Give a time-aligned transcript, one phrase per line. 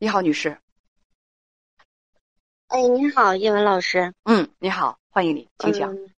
[0.00, 0.56] 你好，女士。
[2.68, 4.14] 哎，你好，叶文老师。
[4.22, 5.92] 嗯，你好，欢迎你，请讲。
[5.92, 6.14] 嗯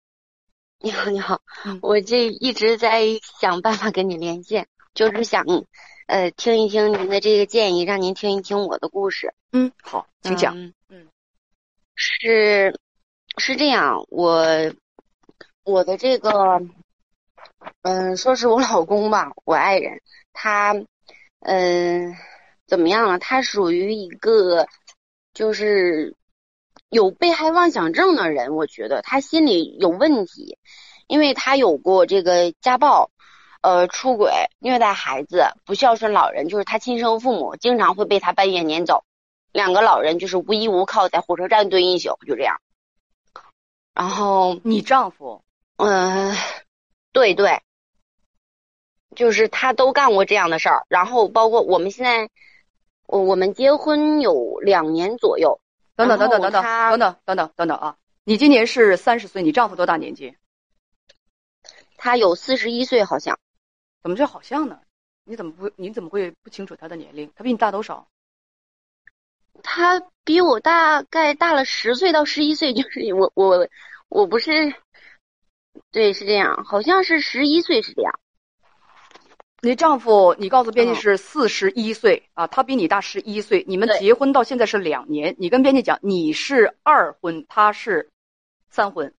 [0.82, 3.04] 你好，你好，嗯我这一直在
[3.38, 5.46] 想办法跟你连线，就是想，
[6.06, 9.34] 呃，听一听您的这个建议，让您听一听我的故事。
[9.52, 10.58] 嗯，好，请讲。
[10.58, 11.08] 嗯嗯
[11.94, 12.78] 是
[13.38, 14.46] 是这样，我
[15.64, 16.60] 我的这个，
[17.82, 20.02] 嗯、说是我老公吧，我爱人，
[20.34, 20.74] 他，
[21.40, 22.14] 嗯、
[22.70, 23.18] 怎么样了？
[23.18, 24.66] 他属于一个
[25.34, 26.16] 就是
[26.88, 30.56] 有被害妄想症的人，我觉得他心里有问题，
[31.06, 33.10] 因为他有过这个家暴。
[33.62, 39.04] 呃，出轨、虐待孩子、不孝顺老人，就是他亲生父母经常会被他半夜撵走，
[39.52, 42.58] 两个老人就是无依无靠，在火车站蹲一宿，就这样。
[43.92, 45.44] 然后，你丈夫
[45.76, 46.34] 嗯、
[47.12, 47.60] 对对，
[49.14, 50.86] 就是他都干过这样的事儿。
[50.88, 52.30] 然后，包括我们现在，
[53.10, 55.60] 我我们结婚有两年左右，
[55.96, 57.96] 等等等等等等等等等等等等啊！
[58.22, 60.36] 你今年是三十岁，你丈夫多大年纪？
[61.96, 63.36] 他有四十一岁，好像
[64.00, 64.78] 怎么就好像呢？
[65.24, 67.32] 你怎么不你怎么会不清楚他的年龄？
[67.34, 68.06] 他比你大多少？
[69.64, 73.68] 他比我大概大了十岁到十一岁，就是我我
[74.08, 74.72] 我不是，
[75.90, 78.20] 对，是这样，好像是十一岁是这样。
[79.62, 85.34] 你丈夫，你告诉编辑嗯是四十一岁啊，他比你大十一岁，你们结婚到现在是两年。
[85.38, 88.08] 你跟编辑讲，你是二婚，他是
[88.70, 89.12] 三婚。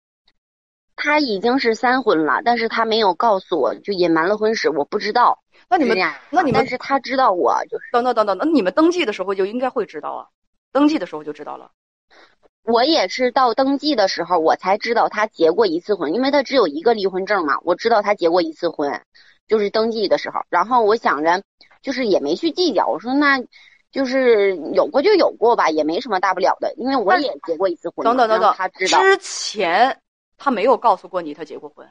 [0.97, 5.39] 他已经是三婚了，但是他没有告诉我，就隐瞒了婚史，我不知道。
[5.69, 5.97] 那你们
[6.31, 10.27] 那你们但是他知道我就是，等等等等，那你们登记的时候就应该会知道啊，
[10.73, 11.71] 登记的时候就知道了。
[12.63, 19.03] 我也是到登记的时候我才知道他结过一次婚，因为他只有一个离婚证嘛，我知道他结过一次婚，
[19.51, 20.41] 就是登记的时候。
[20.49, 21.43] 然后我想着，
[21.83, 23.45] 就是也没去计较，我说那。
[23.93, 28.05] 就是有过就有过吧，也没什么大不了的，因为我也结过一次婚。
[28.05, 30.01] 等等等等他，知道，之前
[30.39, 31.85] 他没有告诉过你他结过婚。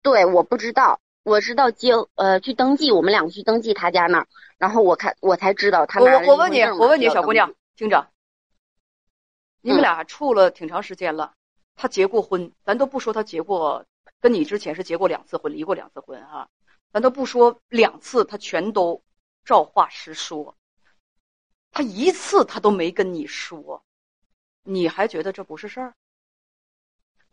[0.00, 4.28] 对，我不知道，我知道结呃去登记，我们两个去登记他家那儿，
[4.58, 8.06] 然后我看我才知道他我我我问你，我问你，小姑娘，听着，
[9.60, 11.32] 你们嗯俩处了挺长时间了，
[11.74, 13.84] 他结过婚，咱都不说他结过，
[14.20, 16.48] 跟你之前是结过两次婚，离过两次婚哈、
[16.92, 19.02] 咱都不说两次，他全都
[19.44, 20.56] 照话实说，
[21.70, 23.82] 他一次他都没跟你说，
[24.62, 25.94] 你还觉得这不是事儿？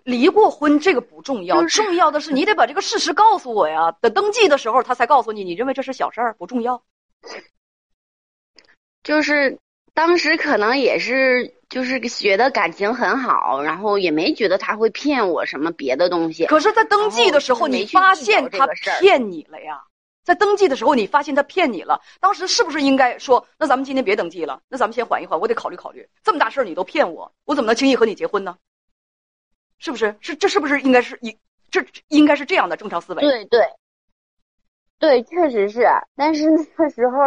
[0.03, 3.91] 离过婚这个不重要，就是重要的是你得把这个事实告诉我呀。
[3.93, 6.83] 等登记的时候他才告诉你，你认为这是小事儿，不重要。
[9.01, 9.59] 就是
[9.95, 16.45] 当时可能也是就是觉得感情很好，然后也没觉得他会骗我什么别的东西。
[16.45, 18.65] 可是，在登记的时候，你发现他
[19.01, 19.83] 骗你了呀？
[20.23, 26.07] 在登记的时候，你发现他骗你了，当时是不是应该说，那咱们今天别登记了，那咱们先缓一缓，我得考虑考虑。
[26.23, 28.55] 这么大事儿你都骗我，我怎么能轻易和你结婚呢？
[29.77, 30.15] 是不是？
[30.21, 31.37] 是这是不是应该是一
[31.69, 33.21] 这应该是这样的正常思维？
[33.21, 33.59] 对对，
[34.97, 37.17] 对，确实是，但是那个时候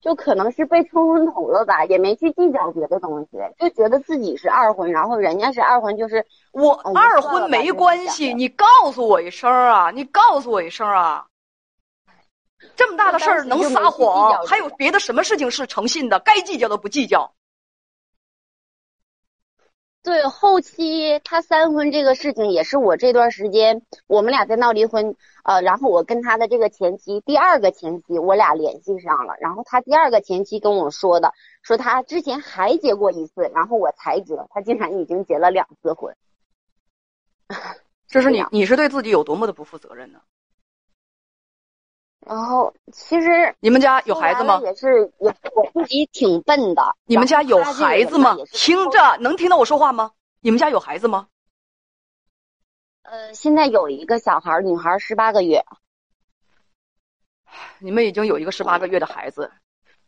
[0.00, 9.90] 就可能是被冲昏头了吧，也没去计较别的东西，就觉得自己是二婚，然后人家是二婚，就是我哎二婚没关系，你告诉我一声啊！
[9.90, 11.26] 你告诉我一声啊！
[12.76, 14.44] 这么大的事儿能撒谎？
[14.46, 16.20] 还有别的什么事情是诚信的？
[16.20, 17.32] 该计较的不计较。
[20.08, 25.14] 对，后期他三婚这个事情也是我这段时间我们俩在闹离婚，
[25.44, 36.16] 呃，然后我跟他的这个前妻，第二个前妻，我俩联系上了，然后他第二个前妻跟我说的，说他之前还结过一次，然后我才知道他竟然已经结了两次婚。
[38.08, 40.20] 这是你你是对自己有多么的不负责任呢？
[42.26, 44.60] 然后其实你们家有孩子吗？
[44.62, 46.94] 也是我我自己挺笨的。
[47.06, 50.10] 你们家有孩子吗听着，能听到我说话吗？
[50.40, 51.28] 你们家有孩子吗？
[53.02, 55.64] 呃，现在有一个小孩儿，女孩儿十八个月。
[57.78, 59.50] 你们已经有一个十八个月的孩子，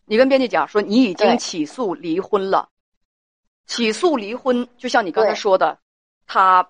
[0.05, 2.69] 你跟编辑讲说你已经起诉离婚了，
[3.67, 5.79] 起诉离婚，就像你刚才说的，
[6.27, 6.69] 他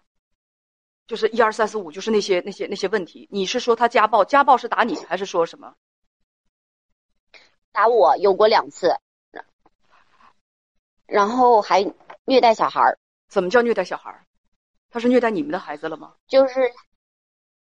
[1.11, 3.29] 就是一二三四五，就是那些那些那些问题。
[3.33, 4.25] 你是说他家暴？
[4.25, 5.75] 家暴是打你，还是说什么？
[7.73, 8.95] 打我有过两次，
[11.07, 11.93] 然后还
[12.27, 12.99] 虐待小孩儿，
[13.29, 14.25] 怎么叫虐待小孩儿？
[14.89, 16.15] 他是虐待你们的孩子了吗？
[16.29, 16.73] 就是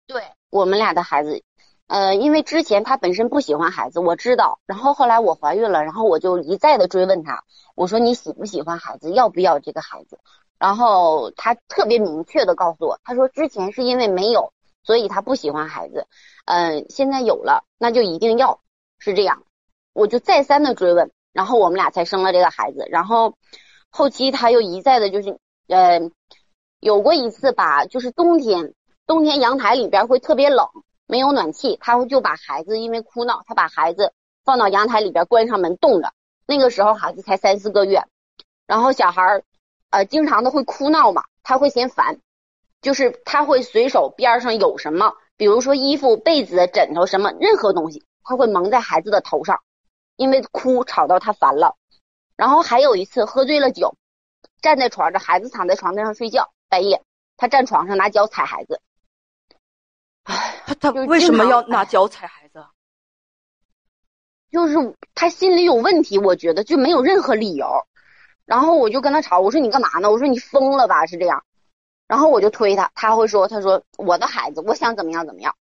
[0.07, 1.43] 对我们俩的孩子。
[1.87, 4.61] 呃，因为之前他本身不喜欢孩子，我知道。
[4.65, 7.43] 然后后来我怀孕了，然后我就一再的追问他，
[7.75, 10.17] 我说你喜不喜欢孩子，要不要这个孩子？
[10.63, 16.07] 然后他特别明确的告诉我，他说之前是因为没有，所以他不喜欢孩子。
[16.45, 18.61] 嗯、现在有了，那就一定要，
[18.97, 19.43] 是这样。
[19.91, 22.87] 我就再三的追问，然后我们俩才生了这个孩子。
[22.89, 23.35] 然后
[23.89, 25.37] 后期他又一再的就是
[25.67, 25.99] 呃
[26.79, 28.73] 有过一次吧，就是冬天
[29.05, 30.65] 冬天阳台里边会特别冷，
[31.07, 34.13] 没有暖气，他会就把孩子因为哭闹，他把孩子
[34.45, 36.13] 放到阳台里边关上门冻着。
[36.47, 38.05] 那个时候孩子才三四个月，
[38.65, 39.43] 然后小孩儿
[39.93, 42.19] 呃经常的会哭闹嘛，他会嫌烦，
[42.81, 45.13] 就是他会随手边上有什么。
[45.37, 49.61] 比如说衣服、被子、枕头什么，任何东西，他会蒙在孩子的头上，
[50.15, 51.75] 因为哭吵到他烦了。
[52.35, 53.95] 然后还有一次喝醉了酒，
[54.63, 57.03] 站在床上，孩子躺在床上睡觉，半夜
[57.37, 58.81] 他站床上拿脚踩孩子。
[60.23, 62.65] 唉，他他为什么要拿脚踩孩子？
[64.49, 64.75] 就是
[65.13, 67.67] 他心里有问题，我觉得就没有任何理由。
[68.45, 70.11] 然后我就跟他吵，我说你干嘛呢？
[70.11, 71.05] 我说你疯了吧？
[71.05, 71.43] 是这样。
[72.07, 75.55] 然后我就推他，他会说：“他说我的孩子，我想怎么样怎么样。”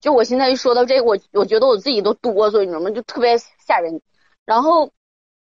[0.00, 2.90] 就我现在一说到这个，我我觉得我自己都哆嗦，你知道吗？
[2.90, 4.02] 就特别吓人。
[4.44, 4.90] 然后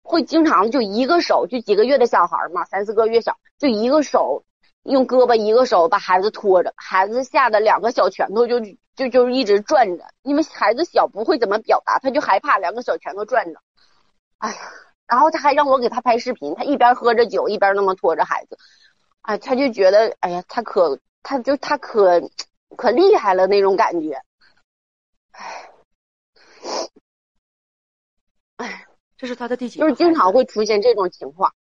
[0.03, 4.45] 会经常就一个手，就几个月的小孩嘛，三四个月小，就一个手
[4.83, 8.61] 用胳膊，一个手把孩子拖着，孩子吓得两个小拳头就
[8.97, 13.61] 就就一直转着，因为孩子小不会怎么表达，他就害怕两个小拳头转着。
[14.39, 14.57] 哎呀，
[15.07, 18.59] 然后他还让我给他拍视频，他一边喝着酒，一边那么拖着孩子。
[19.23, 22.21] 哎，他就觉得，哎呀，他可，他就他可，
[22.77, 24.21] 可厉害了那种感觉。
[25.33, 25.71] 哎，
[28.57, 28.87] 哎，
[29.17, 29.79] 这是他的第几？
[29.79, 31.55] 就是经常会出现这种情况。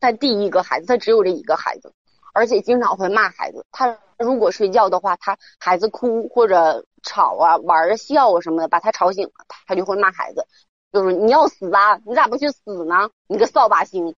[0.00, 1.92] 他第一个孩子，他只有这一个孩子，
[2.34, 3.64] 而且经常会骂孩子。
[3.70, 9.32] 他如果睡觉的话，他孩子哭或者吵啊、玩啊、笑啊什么的，把他吵醒了，
[9.66, 10.46] 他就会骂孩子，
[10.92, 13.10] 就是你要死啊，你咋不去死呢？
[13.26, 14.14] 你个扫把星，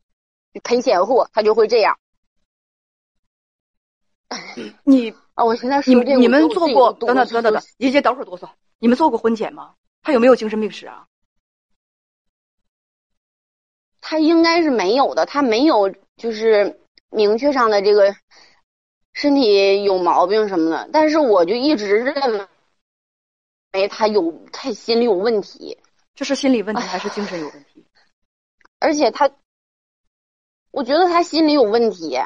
[0.63, 1.99] 赔钱货，他就会这样。
[4.85, 8.51] 你啊，我现在你你们做过等等等等等，姐姐等会儿哆嗦。
[8.79, 9.75] 你们做过婚检吗？
[10.03, 11.07] 他有没有精神病史啊？
[14.01, 16.81] 他应该是没有的，他没有就是
[17.11, 18.15] 明确上的这个
[19.13, 20.89] 身体有毛病什么的。
[20.93, 22.47] 但是我就一直认
[23.73, 25.79] 为他有他心里有问题。
[26.17, 27.87] 这是心理问题还是精神有问题？
[28.81, 29.31] 而且他，
[30.73, 32.19] 我觉得他心理有问题。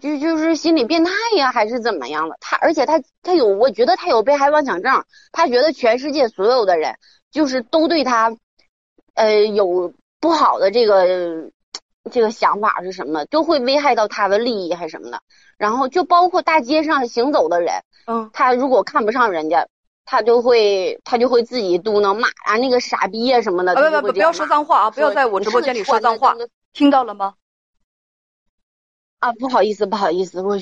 [0.00, 2.36] 就就是心理变态呀，还是怎么样的？
[2.40, 5.04] 他而且他他有，我觉得他有被害妄想症。
[5.32, 6.96] 他觉得全世界所有的人
[7.32, 8.36] 就是都对他，
[9.14, 11.50] 呃，有不好的这个
[12.10, 13.24] 这个想法是什么？
[13.26, 15.22] 都会危害到他的利益还是什么的？
[15.58, 19.66] 然后就包括大街上行走的人，嗯，他如果看不上人家，
[20.04, 23.74] 他就会他就会自己嘟囔骂啊那个傻逼啊什么的。
[23.74, 24.90] 不不不，不要说脏话啊！
[24.90, 26.36] 不要在我直播间里说脏话，
[26.72, 27.34] 听到了吗？
[29.18, 30.58] 啊，不好意思，不好意思，我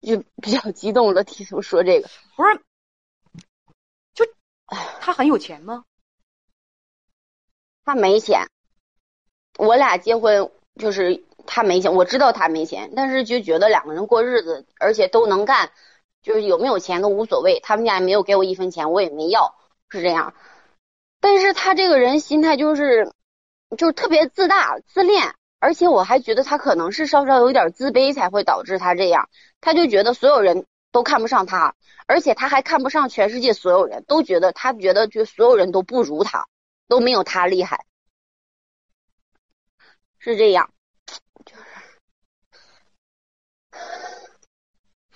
[0.00, 2.60] 就比较激动了，提出说这个不是，
[4.14, 4.24] 就
[5.00, 5.84] 他很有钱吗？
[7.84, 8.48] 他没钱，
[9.58, 15.70] 我俩结婚就是他没钱，我知道他没钱，但是就觉得两个人过日子，而且都能干，
[16.22, 17.60] 就是有没有钱都无所谓。
[17.60, 19.54] 他们家也没有给我一分钱，我也没要，
[19.88, 20.34] 是这样。
[21.20, 23.12] 但是他这个人心态就是，
[23.76, 25.34] 就是特别自大自恋。
[25.60, 29.28] 而且我还觉得他可能是稍稍有点自卑，才会导致他这样。
[29.60, 31.74] 他就觉得所有人都看不上他，
[32.06, 36.46] 而且他还看不上全世界所有人都觉得他觉得就所有人都不如他，
[36.86, 37.84] 都没有他厉害，
[40.20, 40.70] 是这样。
[41.44, 41.62] 就是，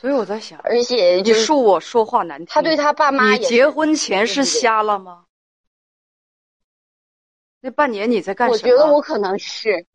[0.02, 5.26] 所以我在想，而且你恕我说话难听，他对他爸妈，你结婚前是瞎了吗？
[7.60, 8.56] 那半年你在干什么？
[8.56, 9.86] 我觉得我可能是。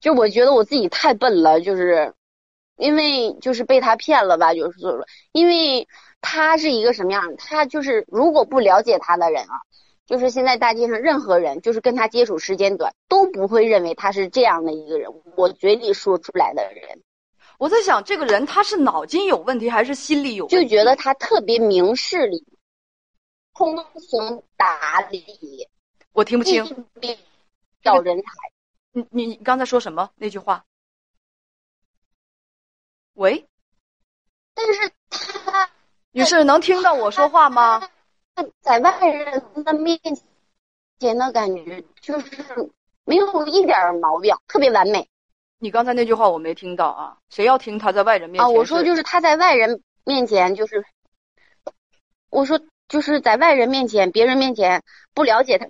[0.00, 2.14] 就我觉得我自己太笨了，就是
[2.78, 5.86] 因为就是被他骗了吧，就是说，因为
[6.22, 7.36] 他是一个什么样？
[7.36, 9.60] 他就是如果不了解他的人啊，
[10.06, 15.10] 就是现在大街上任何人，就是跟他接触时间短，都不会认为他是这样的一个人。
[15.36, 17.02] 我嘴里说出来的人，
[17.62, 20.48] 我在想，这个人他是脑筋有问题还是心里有？
[20.48, 22.44] 就觉得他特别明事理，
[23.54, 25.68] 通情达理。
[26.10, 26.64] 我听不清。
[27.80, 28.24] 找人才。
[28.90, 30.64] 你你你刚才说什么那句话？
[33.12, 33.46] 喂，
[34.54, 35.70] 但是他
[36.10, 37.88] 女士能听到我说话吗？
[38.60, 40.00] 在外人的面
[40.98, 42.72] 前的感觉就是
[43.04, 45.08] 没有一点毛病，特别完美。
[45.62, 47.16] 你刚才那句话我没听到啊？
[47.30, 48.44] 谁要听他在外人面前？
[48.44, 50.84] 啊，我说就是他在外人面前就是，
[52.30, 54.82] 我说就是在外人面前、别人面前
[55.14, 55.68] 不了解他。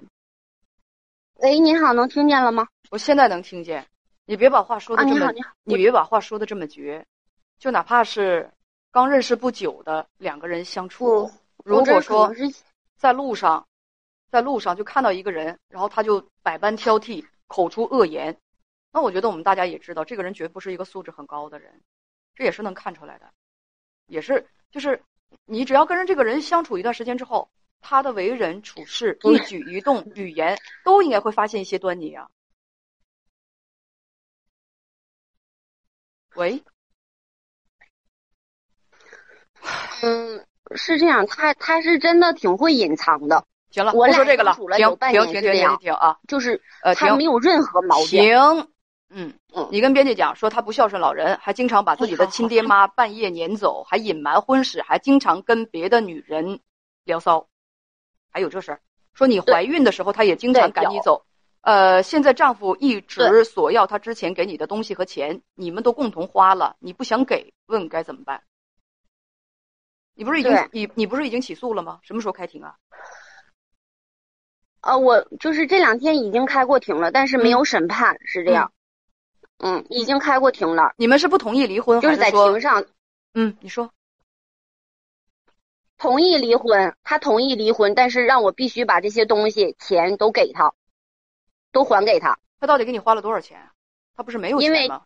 [1.34, 2.66] 喂，你好，能听见了吗？
[2.90, 3.86] 我现在能听见，
[4.24, 5.30] 你别把话说的这么，
[5.64, 7.04] 你别把话说的这么绝，
[7.58, 8.50] 就哪怕是
[8.90, 11.30] 刚认识不久的两个人相处，
[11.66, 12.32] 如果说
[12.96, 13.66] 在路上，
[14.30, 18.34] 在路上就看到一个人，然后他就百般挑剔，口出恶言，
[18.92, 21.80] 那我觉得我们大家也知道，这个人绝不是一个素质很高的人，
[22.34, 23.32] 这也是能看出来的，
[24.06, 25.02] 也是就是
[25.46, 32.28] 你只要跟人这个人相处一段时间之后，他的为人处事、一举一动、语言都应该会发现一些端倪啊。
[36.34, 36.62] 喂，
[40.02, 43.46] 嗯，是这样，他他是真的挺会隐藏的。
[43.70, 48.22] 行了，我俩不说这个了，相处了停有半停停停停啊，就是呃，他没有任何毛病。
[48.22, 48.71] 停，
[49.14, 56.60] 嗯嗯你跟编辑讲说他不孝顺老人，还经常把自己的亲爹妈半夜撵走，还隐瞒婚史，还经常跟别的女人
[57.04, 57.46] 聊骚，
[58.30, 58.80] 还有这事儿。
[59.14, 61.24] 说你怀孕的时候，他也经常赶你走。
[61.60, 68.42] 呃，现在丈夫一直索要他之前给你的东西和钱，你们都共同花了，你不想给，问该怎么办？
[70.14, 72.00] 你不是已经你你不是已经起诉了吗？
[72.02, 72.74] 什么时候开庭啊？
[74.80, 78.72] 呃，我就是这两天已经开过庭了，但是没有审判，是这样。
[79.64, 82.84] 嗯，已经开过庭了，你们是不同意离婚，就是在庭上
[83.32, 83.56] 嗯？
[83.60, 83.92] 你说
[85.96, 90.74] 同意离婚，他同意离婚，但是让我必须把这些东西钱都给他，
[91.70, 92.40] 都还给他。
[92.58, 93.70] 他到底给你花了多少钱？
[94.16, 95.02] 他不是没有因为钱吗？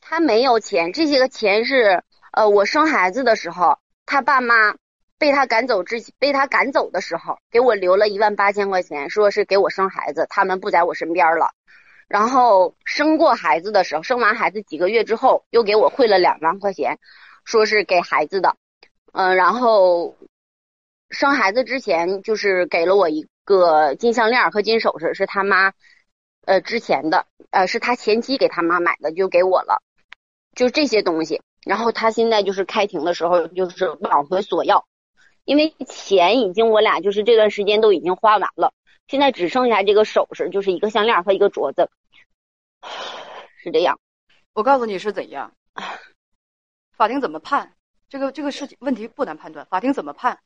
[0.00, 4.74] 他没有钱，这些个钱是呃，我生孩子的时候，他爸妈
[5.18, 11.52] 被他赶走之被他赶走的时候，给我留了一万八千块钱，说是给我生孩子，他们不在我身边了。
[12.08, 16.98] 然后生过孩子的时候，生完孩子几个月之后，又给我汇了两万块钱，
[17.44, 18.56] 说是给孩子的。
[19.12, 20.16] 嗯、然后
[21.10, 25.72] 生孩子之前就是给了我一个金项链和金首饰，是他妈
[26.46, 29.82] 呃之前的，呃是他前妻给他妈买的，就给我了。
[30.54, 31.40] 就这些东西。
[31.64, 34.84] 然后他现在就是开庭的时候，就是往回索要，
[35.44, 38.74] 因为钱已经我俩就是这段时间都已经花完了，
[39.06, 41.90] 现在只剩下这个首饰，就是一个项链和一个镯子，
[43.58, 44.00] 是这样。
[44.52, 45.54] 我告诉你是怎样，
[46.92, 47.76] 法庭怎么判，
[48.08, 50.40] 这个这个事情问题不难判断，法庭怎么判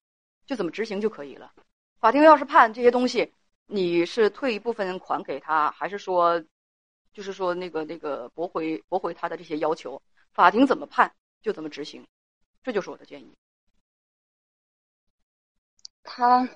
[0.47, 1.53] 就怎么执行就可以了。
[2.01, 3.33] 法庭要是判这些东西，
[3.67, 6.43] 你是退一部分款给他，还是说，
[7.13, 10.01] 就是说那个那个驳回驳回他的这些要求，
[10.33, 11.13] 法庭怎么判
[11.43, 12.07] 就怎么执行，
[12.63, 13.33] 这就是我的建议。
[16.03, 16.49] 他，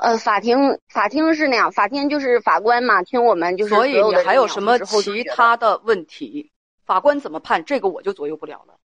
[0.00, 6.50] 呃，法庭法庭是那样，法庭就是法官嘛，听我们就是所以你还有什么其他的问题？
[6.86, 8.78] 法官怎么判，这个我就左右不了了。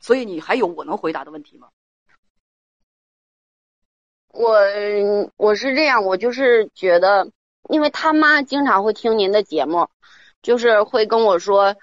[0.00, 1.68] 所以你还有我能回答的问题吗？
[4.28, 4.58] 我
[5.36, 7.30] 我是这样，我就是觉得，
[7.70, 9.88] 因为他妈经常会听您的节目，
[10.42, 11.74] 就是会跟我说，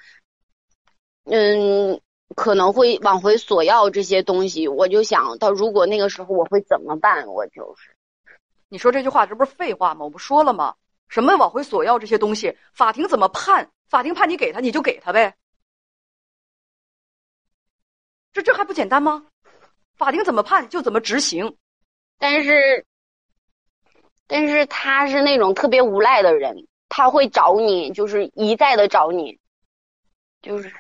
[1.24, 2.00] 嗯，
[2.36, 7.26] 可能会往回索要这些东西，我就想到如果那个时候我会怎么办？
[7.26, 7.96] 我就是
[8.72, 10.06] 你说这句话，这不是废话吗？
[10.06, 10.74] 我不说了吗？
[11.10, 13.70] 什么往回索要这些东西，法庭怎么判？
[13.90, 15.36] 法庭判你给他，你就给他呗。
[18.32, 19.26] 这这还不简单吗？
[19.98, 21.58] 法庭怎么判就怎么执行。
[22.18, 22.86] 但是，
[24.26, 29.38] 但是他是那种特别无赖的人，他会找你，就是一再的找你，
[30.42, 30.74] 就是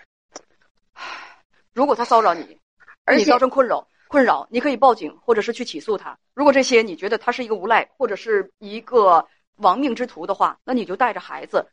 [1.73, 2.57] 如果他骚扰你，
[3.03, 6.19] 而且你造成困扰，困扰，你可以报警，或者是去起诉他。
[6.33, 9.25] 如果这些你觉得他是一个无赖，或者是一个
[9.55, 11.65] 亡命之徒的话，那你就带着孩子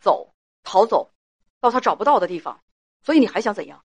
[0.00, 0.34] 走，
[0.64, 1.12] 逃走，
[1.60, 2.60] 到他找不到的地方。
[3.02, 3.84] 所以你还想怎样？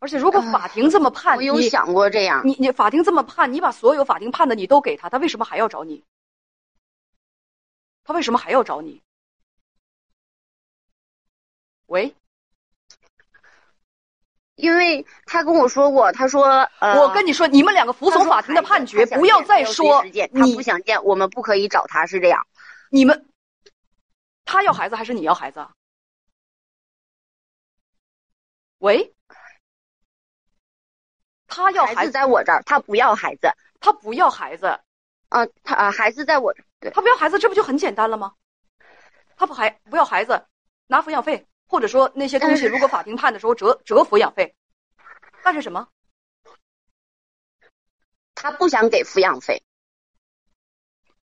[0.00, 2.44] 而且，如果法庭这么判，你我有想过这样。
[2.44, 6.02] 你你法庭这么判，你把所有法庭判的你都给他，他为什么还要找你？
[8.02, 9.00] 他为什么还要找你？
[11.86, 12.16] 喂，
[14.56, 16.44] 因为他跟我说过，他说，
[16.80, 22.46] 呃，我跟你说，你们两个服从法庭的判决，不要再说他你不想见，我们不可以找他，是这样。
[22.90, 23.28] 你们，
[24.44, 25.70] 他要孩子还是你要孩子啊？
[28.78, 29.14] 喂，
[31.46, 33.48] 他要孩子在我这儿，他不要孩子。
[33.78, 34.80] 他不要孩子，
[35.28, 36.52] 啊，他啊，孩子在我
[36.92, 38.32] 他不要孩子，这不就很简单了吗？
[39.36, 40.46] 他不还不要孩子，
[40.86, 44.54] 拿抚养费，或者说那些东西，如果法庭判的时候折折抚养费，
[45.44, 45.88] 那是什么？
[48.34, 49.62] 他不想给抚养费。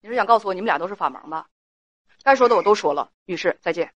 [0.01, 1.47] 你是想告诉我你们俩都是法盲吧？
[2.23, 3.93] 该说的我都说了，女士再见。